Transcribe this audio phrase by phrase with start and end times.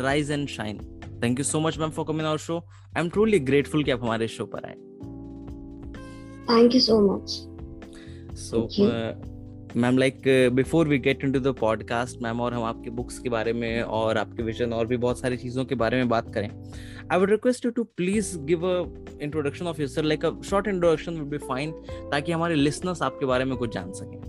[0.00, 0.80] Rise and Shine.
[1.20, 2.62] Thank you so much, ma'am, for coming on our show.
[2.96, 4.74] I'm truly grateful कि आप हमारे show पर आए.
[6.48, 7.36] Thank you so much.
[8.46, 8.90] So, Thank you.
[8.90, 9.30] uh,
[9.76, 10.22] ma'am like
[10.54, 14.18] before we get into the podcast ma'am और हम आपके books के बारे में और
[14.18, 16.48] आपके विजन और भी बहुत सारी चीज़ों के बारे में बात करें
[17.12, 18.76] I would request you to please give a
[19.22, 21.72] introduction of yourself like a short introduction would be fine
[22.12, 24.22] ताकि हमारे लिसनर्स आपके बारे में कुछ जान सकें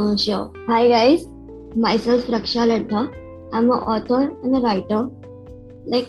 [0.00, 0.52] Uh, sure.
[0.66, 1.22] Hi guys,
[1.84, 3.00] myself Raksha Ladha.
[3.52, 5.08] I'm an author and a writer.
[5.86, 6.08] Like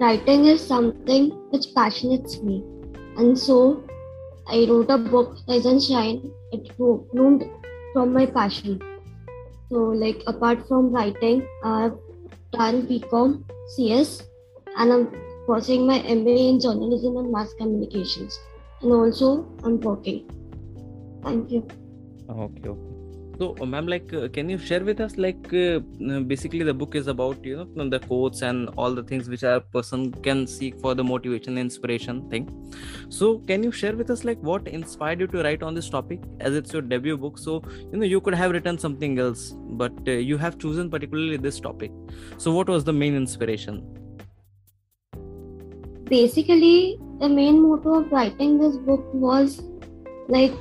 [0.00, 2.62] writing is something which passionates me,
[3.16, 3.84] and so
[4.46, 6.30] I wrote a book, Rise and Shine.
[6.52, 7.44] It bloomed
[7.92, 8.80] from my passion.
[9.70, 11.96] So, like apart from writing, I've
[12.52, 14.22] done BCom, CS,
[14.76, 15.08] and I'm
[15.46, 18.38] pursuing my MBA in journalism and mass communications.
[18.82, 20.28] And also, I'm working.
[21.22, 21.66] Thank you.
[22.28, 22.93] okay okay
[23.38, 25.80] so uh, ma'am like uh, can you share with us like uh,
[26.32, 29.60] basically the book is about you know the quotes and all the things which a
[29.72, 32.48] person can seek for the motivation inspiration thing.
[33.08, 36.20] So can you share with us like what inspired you to write on this topic?
[36.40, 39.92] As it's your debut book so you know you could have written something else but
[40.06, 41.90] uh, you have chosen particularly this topic.
[42.38, 43.82] So what was the main inspiration?
[46.04, 49.62] Basically the main motto of writing this book was
[50.28, 50.52] like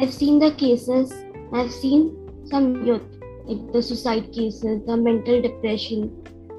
[0.00, 1.12] i've seen the cases
[1.52, 2.17] i've seen
[2.50, 3.06] some youth
[3.72, 6.02] the suicide cases uh, the mental depression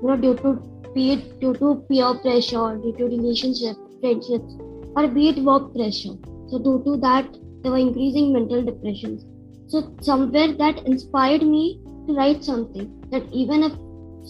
[0.02, 0.54] you know due to
[0.96, 4.56] it due to peer pressure due to relationship friendships
[4.96, 6.16] or be it work pressure
[6.50, 9.26] so due to that there were increasing mental depressions
[9.68, 11.64] so somewhere that inspired me
[12.08, 13.74] to write something that even if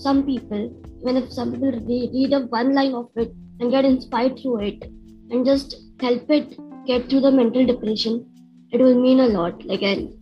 [0.06, 0.63] some people
[1.01, 4.59] even if some people read, read a one line of it and get inspired through
[4.59, 4.83] it
[5.31, 8.25] and just help it get through the mental depression,
[8.72, 9.63] it will mean a lot.
[9.66, 10.13] Like, and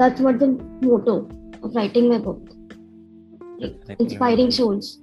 [0.00, 0.48] that's what the
[0.82, 1.28] motto
[1.62, 2.42] of writing my book.
[3.58, 4.98] Like, inspiring souls.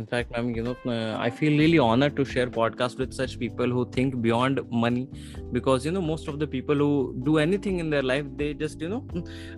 [0.00, 3.32] in fact ma'am you know uh, i feel really honored to share podcast with such
[3.42, 5.02] people who think beyond money
[5.56, 6.90] because you know most of the people who
[7.28, 9.02] do anything in their life they just you know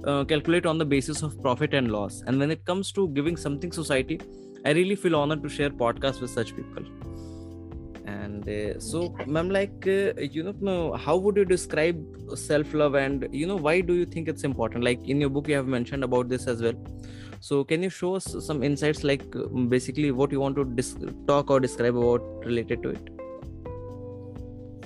[0.08, 3.38] uh, calculate on the basis of profit and loss and when it comes to giving
[3.46, 4.18] something society
[4.64, 6.90] i really feel honored to share podcast with such people
[8.06, 11.98] and uh, so ma'am like uh, you know how would you describe
[12.34, 14.84] self love and you know why do you think it's important?
[14.84, 16.74] Like in your book you have mentioned about this as well.
[17.40, 20.96] So can you show us some insights like um, basically what you want to dis-
[21.26, 23.08] talk or describe about related to it?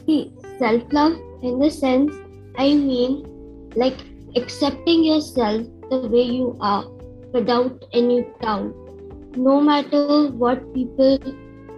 [0.07, 2.15] See, self love in the sense,
[2.57, 3.99] I mean, like
[4.37, 6.89] accepting yourself the way you are
[7.33, 8.75] without any doubt.
[9.37, 11.19] No matter what people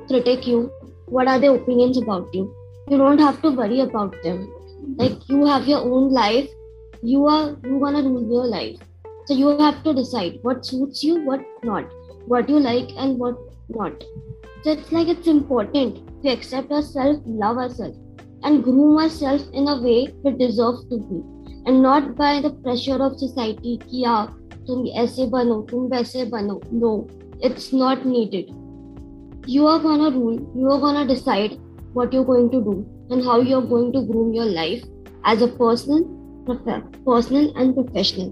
[0.07, 0.71] critique you,
[1.08, 2.54] what are their opinions about you,
[2.90, 4.52] you don't have to worry about them.
[4.98, 6.50] Like you have your own life,
[7.02, 8.78] you are you gonna rule your life.
[9.26, 11.86] So you have to decide what suits you, what not,
[12.28, 13.38] what you like and what
[13.70, 14.04] not.
[14.64, 17.98] So it's like it's important to accept ourselves, love ourselves
[18.44, 21.22] and groom ourselves in a way we deserve to be
[21.66, 24.26] and not by the pressure of society कि हाँ
[24.68, 26.92] तुम ऐसे बनो तुम वैसे बनो no
[27.48, 28.52] it's not needed
[29.48, 31.58] you are gonna rule you are gonna decide
[31.94, 32.76] what you're going to do
[33.10, 34.84] and how you're going to groom your life
[35.26, 36.06] as a person
[36.46, 38.32] prof- personal and professional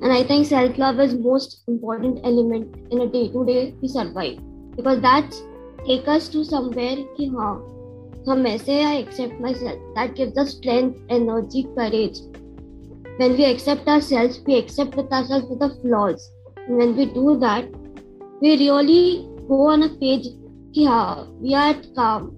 [0.00, 4.38] and i think self-love is most important element in a day-to-day we survive
[4.76, 5.42] because that's
[5.86, 7.54] take us to somewhere कि हाँ
[8.28, 9.80] हम ऐसे I accept myself.
[9.94, 12.20] That gives us strength, energy, courage.
[13.18, 16.30] When we accept ourselves, we accept with ourselves with the flaws.
[16.66, 17.68] And when we do that,
[18.40, 20.29] we really go on a page
[20.77, 22.35] हाँ, we are at calm.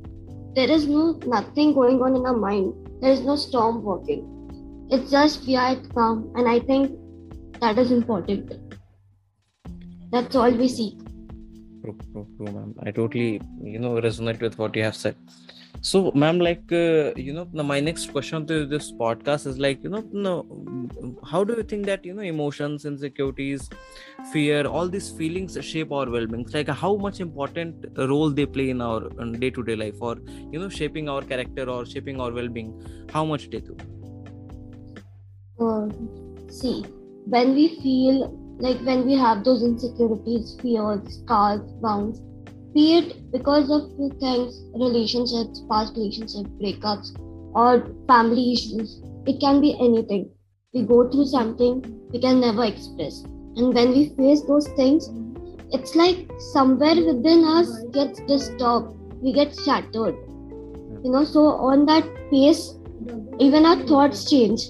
[0.55, 2.73] There is no nothing going on in our mind.
[3.01, 4.23] There is no storm working.
[4.89, 6.31] It's just we are at calm.
[6.35, 6.91] And I think
[7.59, 8.53] that is important.
[10.11, 10.97] That's all we seek.
[11.81, 12.75] true, true, true, ma'am.
[12.83, 15.15] I totally, you know, resonate with what you have said.
[15.79, 19.89] So, ma'am, like, uh, you know, my next question to this podcast is like, you
[19.89, 20.45] know, no,
[21.25, 23.69] how do you think that, you know, emotions, insecurities,
[24.31, 26.45] fear, all these feelings shape our well-being?
[26.53, 30.17] Like, how much important role they play in our day to day life or,
[30.51, 33.07] you know, shaping our character or shaping our well-being?
[33.11, 33.75] How much they do?
[35.59, 35.89] Uh,
[36.49, 36.83] see,
[37.25, 42.21] when we feel like when we have those insecurities, fears, scars, wounds,
[42.73, 47.11] be it because of things, relationships, past relationships, breakups,
[47.53, 49.01] or family issues.
[49.25, 50.29] It can be anything.
[50.73, 53.23] We go through something we can never express.
[53.55, 55.09] And when we face those things,
[55.71, 58.95] it's like somewhere within us gets disturbed.
[59.21, 60.15] We get shattered.
[61.03, 62.75] You know, so on that pace,
[63.39, 64.61] even our thoughts change.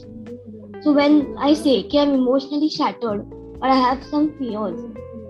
[0.81, 3.27] So when I say okay, I'm emotionally shattered
[3.61, 4.79] or I have some fears,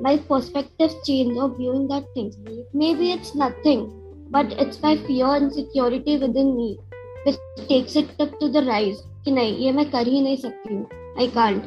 [0.00, 2.36] my perspective change of viewing that things.
[2.72, 3.92] Maybe it's nothing,
[4.30, 6.78] but it's my fear and security within me
[7.24, 7.36] which
[7.68, 10.86] takes it up to the rise कि नहीं ये मैं कर ही नहीं सकती हूँ
[11.18, 11.64] I can't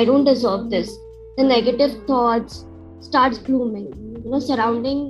[0.00, 0.92] I don't deserve this
[1.36, 2.64] the negative thoughts
[3.00, 3.88] starts blooming
[4.24, 5.02] you know surrounding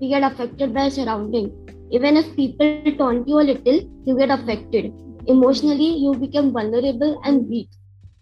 [0.00, 1.50] we get affected by surrounding
[1.98, 4.92] even if people taunt you a little you get affected
[5.26, 7.68] emotionally you become vulnerable and weak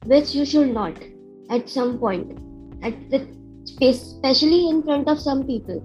[0.07, 1.05] which you should not
[1.51, 2.39] at some point
[2.83, 3.42] at the space
[3.83, 5.81] especially in front of some people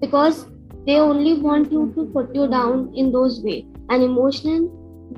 [0.00, 0.46] because
[0.86, 4.68] they only want you to put you down in those ways and emotion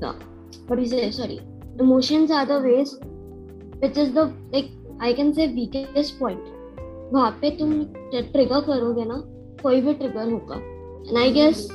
[0.01, 0.13] the
[0.67, 1.41] what do you say sorry
[1.79, 2.99] emotions are the ways
[3.81, 6.55] which is the like i can say weakest point
[7.13, 7.71] वहां पे तुम
[8.15, 9.15] trigger करोगे ना
[9.63, 11.69] कोई भी trigger होगा and I guess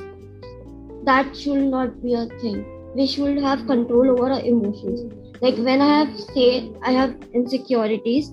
[1.06, 2.60] that should not be a thing
[2.98, 5.00] we should have control over our emotions
[5.42, 6.46] like when i have say
[6.90, 7.10] i have
[7.40, 8.30] insecurities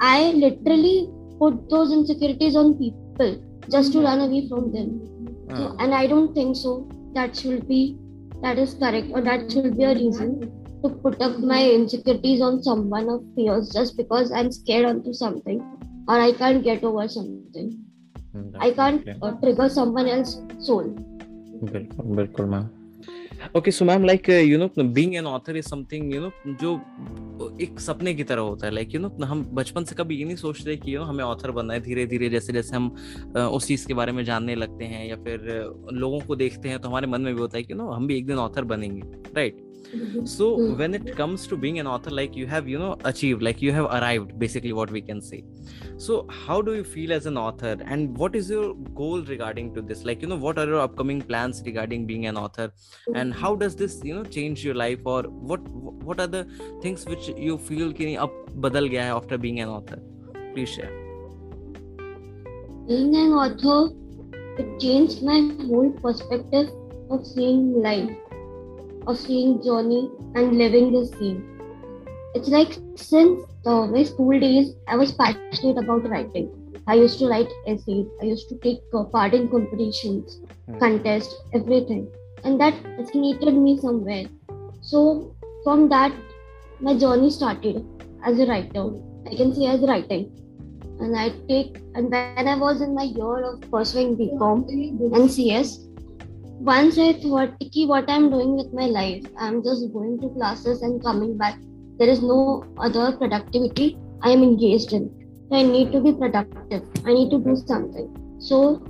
[0.00, 3.36] i literally put those insecurities on people
[3.70, 4.88] just to run away from them
[5.56, 7.96] so, and i don't think so that should be
[8.42, 10.40] that is correct or that should be a reason
[10.82, 15.60] to put up my insecurities on someone of fears just because i'm scared onto something
[16.08, 17.78] or i can't get over something
[18.58, 20.94] i can't uh, trigger someone else's soul
[21.64, 22.68] बिल्कुल बिल्कुल ma'am
[23.55, 27.79] okay so ma'am like you know being an author is something you know जो एक
[27.79, 30.75] सपने की तरह होता है। Like you no हम बचपन से कभी ये नहीं सोचते
[30.75, 32.89] कि यू नो हमें ऑथर बनना है धीरे धीरे जैसे जैसे हम
[33.37, 35.47] उस चीज़ के बारे में जानने लगते हैं या फिर
[35.93, 38.17] लोगों को देखते हैं तो हमारे मन में भी होता है कि नो हम भी
[38.17, 39.01] एक दिन ऑथर बनेंगे
[39.35, 39.66] right
[40.25, 43.61] so when it comes to being an author like you have you know achieved like
[43.61, 45.43] you have arrived basically what we can say.
[45.97, 47.77] So how do you feel as an author?
[47.85, 50.03] And what is your goal regarding to this?
[50.03, 52.71] Like you know what are your upcoming plans regarding being an author?
[53.15, 54.99] And how does this you know change your life?
[55.05, 56.45] Or what what are the
[56.81, 58.29] things which you feel ki ab
[58.67, 59.99] badal gaya hai after being an author?
[60.53, 60.91] Please share.
[62.87, 63.79] Being an author
[64.59, 66.69] it changed my whole perspective
[67.09, 68.26] of seeing life
[69.07, 71.43] of seeing journey and living the scene.
[72.35, 76.47] It's like since uh, my school days i was passionate about writing.
[76.87, 78.07] I used to write essays.
[78.21, 80.39] I used to take uh, part in competitions
[80.69, 80.79] mm.
[80.79, 82.07] contests everything.
[82.43, 84.25] And that fascinated me somewhere.
[84.81, 86.13] So from that
[86.79, 87.85] my journey started
[88.23, 88.85] as a writer.
[89.29, 90.31] I can say as writing.
[90.99, 94.67] And I take and when I was in my year of pursuing BCom
[95.15, 95.86] and CS,
[96.59, 100.81] once I thought, Ki, what I'm doing with my life, I'm just going to classes
[100.81, 101.59] and coming back.
[101.97, 105.09] There is no other productivity I am engaged in.
[105.51, 106.83] I need to be productive.
[107.05, 108.37] I need to do something.
[108.39, 108.83] So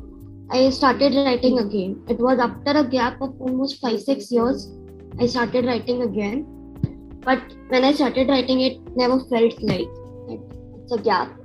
[0.50, 2.04] I started writing again.
[2.08, 4.72] It was after a gap of almost five, six years,
[5.20, 6.46] I started writing again.
[7.22, 9.88] But when I started writing, it never felt like
[10.30, 11.38] it's a gap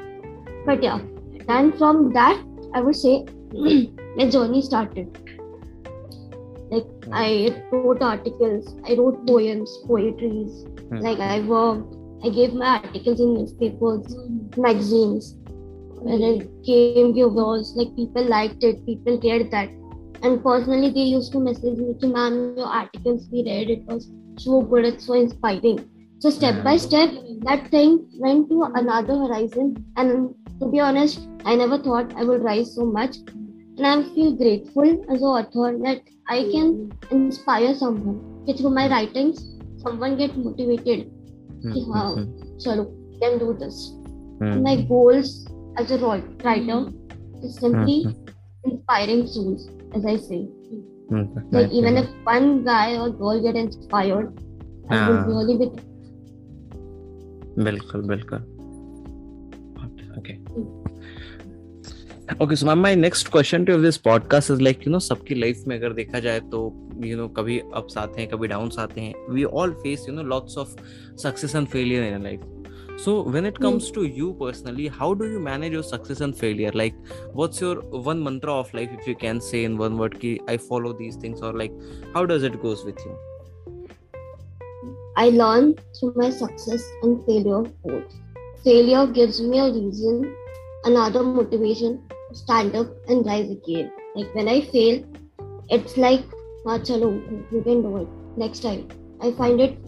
[0.66, 1.00] but yeah
[1.48, 2.42] and from that
[2.74, 3.24] i would say
[4.16, 5.18] my journey started
[6.72, 8.74] like i wrote articles.
[8.88, 10.64] I wrote poems poetries.
[10.88, 11.00] Hmm.
[11.06, 11.94] like i worked.
[12.24, 14.16] I gave my articles in newspapers
[14.56, 15.36] magazines.
[16.04, 18.84] And it came viewers like people liked it.
[18.86, 19.68] People cared that.
[20.22, 24.10] And personally they used to message me to ma'am your articles we read it was
[24.38, 24.84] so good.
[24.84, 25.84] It's so inspiring.
[26.20, 27.10] So step by step
[27.46, 29.84] that thing went to another horizon.
[29.96, 33.16] And to be honest, I never thought I would rise so much.
[33.82, 38.44] And I feel grateful as an author that I can inspire someone.
[38.46, 41.10] That through my writings, someone get motivated.
[41.64, 41.90] Mm-hmm.
[41.90, 42.14] Wow,
[42.64, 42.84] chalo,
[43.20, 43.90] can do this.
[44.38, 44.62] Mm-hmm.
[44.62, 45.48] My goals
[45.78, 46.92] as a writer
[47.42, 48.70] is simply mm-hmm.
[48.70, 50.46] inspiring souls, as I say.
[51.10, 51.48] Mm-hmm.
[51.50, 54.32] Like even if one guy or girl get inspired,
[54.90, 55.26] I will ah.
[55.26, 55.70] really be.
[57.58, 58.38] बिल्कुल बिल्कुल
[59.84, 60.81] okay okay
[62.40, 65.62] okay so ma'am my next question to this podcast is like you know सबकी life
[65.68, 66.60] में अगर देखा जाए तो
[67.04, 70.22] you know कभी ups आते हैं कभी डाउन्स आते हैं we all face you know
[70.34, 70.74] lots of
[71.22, 72.40] success and failure in life
[73.02, 76.72] so when it comes to you personally how do you manage your success and failure
[76.80, 76.98] like
[77.40, 77.70] what's your
[78.08, 81.16] one mantra of life if you can say in one word ki i follow these
[81.22, 81.78] things or like
[82.16, 83.16] how does it goes with you
[85.24, 88.20] i learn through my success and failure both
[88.64, 90.34] failure gives me a reason,
[90.84, 92.00] another motivation
[92.34, 93.90] stand up and rise again.
[94.14, 95.04] Like when I fail,
[95.68, 96.24] it's like,
[96.66, 97.10] ah, chalo,
[97.52, 98.88] you can do it next time.
[99.20, 99.78] I find it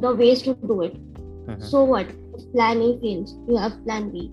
[0.00, 0.96] the ways to do it.
[1.46, 1.62] Mhm.
[1.62, 2.06] So what?
[2.34, 4.30] If plan A fails, you have plan B.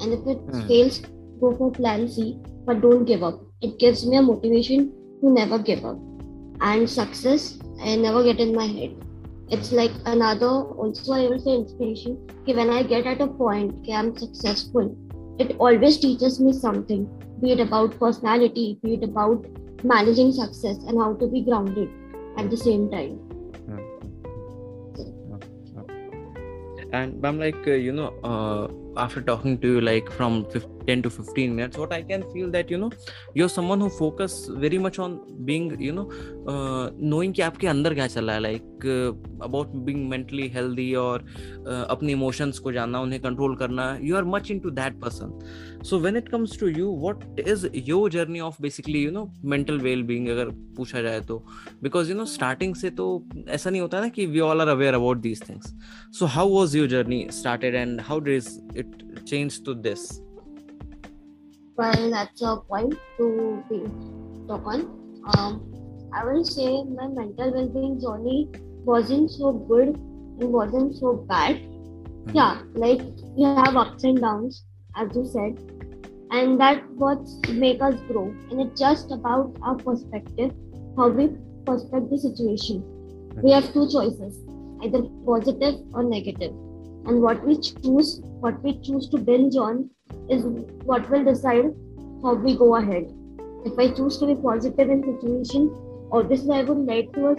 [0.00, 0.68] And if it Mhm.
[0.68, 1.00] fails,
[1.40, 3.40] go for plan C, but don't give up.
[3.62, 5.98] It gives me a motivation to never give up.
[6.60, 8.94] And success, I never get in my head.
[9.48, 12.18] It's like another, also, I will say inspiration.
[12.42, 14.96] Okay, when I get at a point, okay, I'm successful,
[15.38, 17.06] it always teaches me something,
[17.40, 19.46] be it about personality, be it about
[19.84, 21.88] managing success and how to be grounded
[22.38, 23.20] at the same time.
[26.92, 28.68] and i'm like uh, you know uh,
[29.04, 32.50] after talking to you like from 15, 10 to 15 minutes what i can feel
[32.50, 32.90] that you know
[33.34, 36.06] you're someone who focus very much on being you know
[36.52, 38.86] uh, knowing कि आपके अंदर क्या चल रहा है like
[39.42, 44.24] about being mentally healthy और uh, अपने emotions को जानना उन्हें कंट्रोल करना you are
[44.34, 45.38] much into that person
[45.84, 49.80] so when it comes to you what is your journey of basically you know mental
[49.80, 51.38] well being अगर पूछा जाए तो?
[51.82, 53.06] बिकॉज़ यू नो स्टार्टिंग से तो
[53.48, 55.74] ऐसा नहीं होता ना कि we all are aware about these things
[56.18, 60.08] so how was your journey started and how does it change to this
[61.76, 63.84] Well, that's a point to be
[64.48, 64.80] talk on.
[65.36, 65.74] Um,
[66.14, 68.48] I will say my mental well-being journey
[68.84, 71.60] wasn't so good and wasn't so bad.
[72.32, 73.02] Yeah, like
[73.36, 74.64] you have ups and downs,
[74.96, 75.58] as you said,
[76.30, 78.34] and that what make us grow.
[78.50, 80.52] And it's just about our perspective,
[80.96, 81.28] how we
[81.66, 82.82] perspect the situation.
[83.42, 84.38] We have two choices,
[84.82, 86.52] either positive or negative,
[87.04, 89.90] and what we choose, what we choose to binge on,
[90.28, 90.44] is
[90.84, 91.74] what will decide
[92.22, 93.12] how we go ahead.
[93.64, 95.74] If I choose to be positive in situation,
[96.12, 97.36] obviously I would lead to a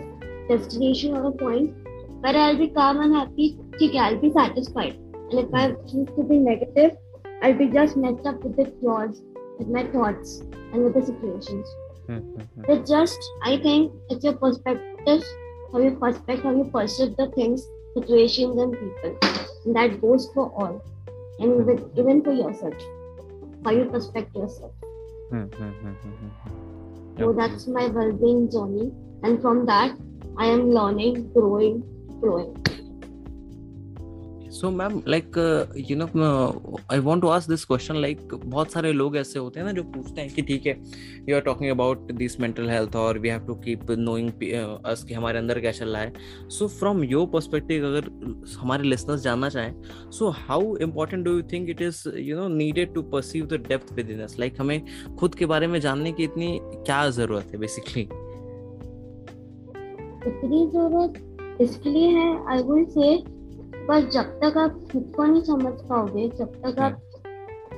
[0.48, 1.76] destination or a point
[2.22, 3.58] where I'll be calm and happy,
[4.00, 4.96] I'll be satisfied.
[5.32, 5.88] And if I hmm.
[5.88, 6.98] choose to be negative,
[7.42, 9.22] I'll be just messed up with the flaws,
[9.60, 10.42] with my thoughts,
[10.74, 11.68] and with the situations.
[12.08, 15.24] Hmm, hmm, it's just, I think, it's your perspective,
[15.72, 19.18] how you perspect, how you perceive the things, situations, and people.
[19.66, 20.82] And that goes for all,
[21.40, 21.66] and hmm.
[21.66, 22.74] with, even for yourself,
[23.64, 24.72] how you perspect yourself.
[25.30, 26.30] Hmm, hmm,
[27.18, 28.92] so that's my well-being journey,
[29.24, 29.98] and from that,
[30.38, 31.84] I am learning, growing,
[32.22, 32.56] growing.
[34.52, 35.38] So ma'am like
[35.90, 39.68] you know I want to ask this question like बहुत सारे लोग ऐसे होते हैं
[39.68, 40.76] ना जो पूछते हैं कि ठीक है
[41.30, 44.32] you are talking about this mental health और we have to keep knowing
[44.86, 46.14] us कि हमारे अंदर क्या चल रहा है।
[46.50, 48.10] सो फ्रॉम योर पर्सपेक्टिव अगर
[48.60, 52.94] हमारे लिसनर्स जानना चाहें so how important do you think it is you know needed
[52.94, 54.82] to perceive the depth within us like हमें
[55.20, 58.02] खुद के बारे में जानने की इतनी क्या ज़रूरत है बेसिकली
[60.30, 63.37] इतनी ज़रूरत इसके लिए है आई विल से
[63.88, 67.02] पर जब तक आप खुद को नहीं समझ पाओगे जब तक आप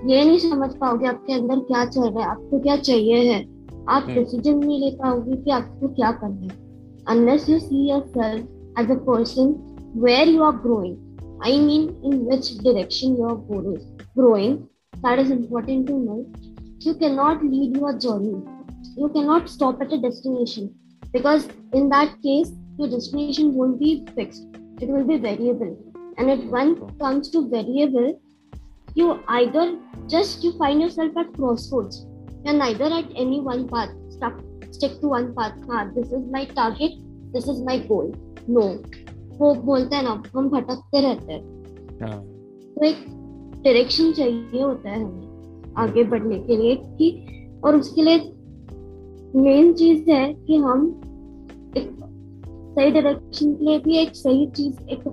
[0.05, 3.39] ये नहीं समझ पाओगे आपके अंदर क्या चल रहा है आपको क्या चाहिए है
[3.87, 8.79] आप हम्म। डिसीज़न नहीं ले पाओगे कि आपको क्या करना है। Unless you see yourself
[8.79, 9.53] as a person
[9.97, 13.35] where you are growing I mean in which direction you are
[14.17, 14.57] growing
[14.97, 16.17] that is important to know
[16.85, 20.69] you can not lead your journey you can not stop at a destination
[21.03, 24.41] because in that case your destination won't be fix
[24.83, 25.75] it will be variable
[26.19, 28.09] and if one comes to variable
[28.95, 29.07] you
[29.39, 29.65] either
[30.07, 32.05] just you find yourself at crossroads
[32.45, 36.45] you're neither at any one path stuck stick to one path हाँ this is my
[36.59, 36.97] target
[37.35, 38.11] this is my goal
[38.47, 38.65] no
[39.39, 41.43] वो बोलते हैं ना हम भटकते रहते हैं
[42.75, 43.05] तो एक
[43.63, 47.07] डायरेक्शन चाहिए होता है हमें आगे बढ़ने के लिए कि
[47.65, 48.17] और उसके लिए
[49.43, 50.85] मेन चीज़ है कि हम
[51.77, 51.89] एक
[52.75, 55.07] सही डायरेक्शन के लिए भी एक सही चीज़ एक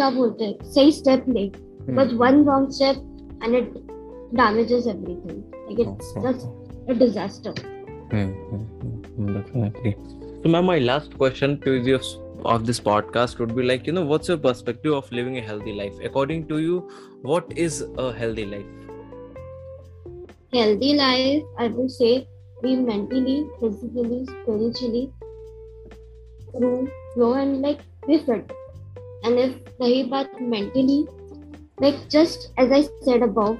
[0.00, 1.48] क्या बोलते हैं सही स्टेप ले
[1.96, 3.74] but one wrong step and it
[4.38, 5.36] damages everything
[5.66, 6.46] like it's just
[6.92, 7.52] a disaster
[9.26, 9.92] Definitely.
[10.42, 12.00] So, ma'am, my last question to you
[12.54, 15.72] of this podcast would be like, you know, what's your perspective of living a healthy
[15.72, 16.02] life?
[16.10, 16.80] According to you,
[17.22, 18.86] what is a healthy life?
[20.52, 22.12] healthy life i will say
[22.62, 25.02] be mentally physically spiritually
[26.52, 28.52] through grow and like be fit
[29.23, 30.99] and if rahi baat mentally
[31.85, 33.57] like just as i said above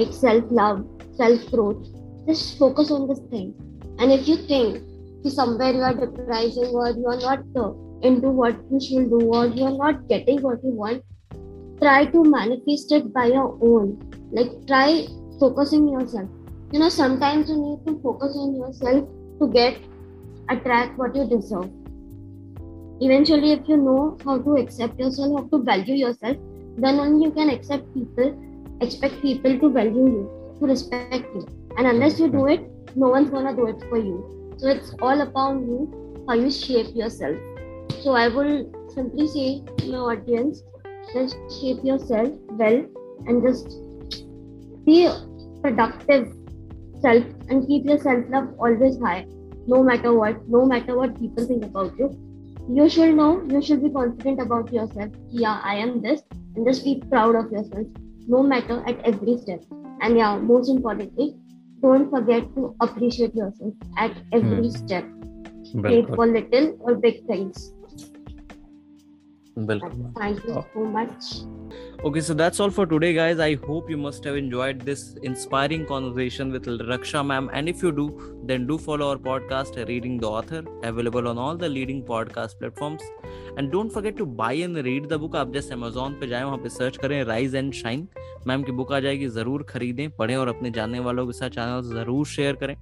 [0.00, 0.86] like self love
[1.22, 1.92] self growth
[2.26, 3.54] just focus on this thing.
[3.98, 4.82] And if you think
[5.24, 7.72] somewhere you are depressing or you are not uh,
[8.02, 11.04] into what you should do or you are not getting what you want
[11.80, 13.98] try to manifest it by your own.
[14.30, 15.06] Like try
[15.40, 16.28] focusing yourself.
[16.72, 19.08] You know sometimes you need to focus on yourself
[19.40, 19.78] to get
[20.48, 21.70] attract what you deserve
[23.08, 26.36] eventually if you know how to accept yourself how to value yourself
[26.76, 28.38] then only you can accept people,
[28.80, 31.46] expect people to value you, to respect you.
[31.76, 32.60] And unless you do it,
[32.96, 34.54] no one's gonna do it for you.
[34.56, 37.36] So it's all upon you how you shape yourself.
[38.02, 40.62] So I will simply say to my audience,
[41.12, 42.84] just shape yourself well
[43.26, 43.76] and just
[44.84, 45.10] be
[45.60, 46.32] productive
[47.00, 49.26] self and keep your self love always high,
[49.66, 52.10] no matter what, no matter what people think about you.
[52.68, 55.10] You should know, you should be confident about yourself.
[55.30, 56.22] Yeah, I am this,
[56.54, 57.86] and just be proud of yourself,
[58.26, 59.62] no matter at every step.
[60.00, 61.36] And yeah, most importantly,
[61.82, 64.70] don't forget to appreciate yourself at every Hmm.
[64.70, 65.04] step,
[65.82, 67.72] be for little or big things.
[72.06, 75.84] Okay so that's all for today guys I hope you must have enjoyed this inspiring
[75.86, 78.08] conversation with Raksha ma'am and if you do
[78.44, 83.02] then do follow our podcast reading the author available on all the leading podcast platforms
[83.58, 86.68] and don't forget to buy and read the book आप जैसे पे जाएँ वहाँ पे
[86.68, 88.08] search करें rise and shine
[88.46, 91.82] ma'am की book आ जाएगी ज़रूर खरीदें पढ़ें और अपने जानने वालों के साथ चैनल
[91.82, 92.76] ज़रूर शेयर करें.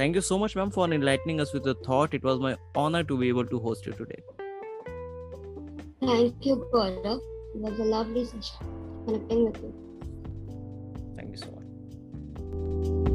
[0.00, 3.16] Thank you so much ma'am for enlightening us with thought it was my honour to
[3.16, 4.43] be able to host you today
[6.06, 7.20] Thank you, Gaurav.
[7.54, 9.72] It was a lovely session connecting with you.
[11.16, 13.13] Thank you so much.